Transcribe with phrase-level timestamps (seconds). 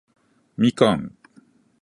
[0.57, 1.15] みかん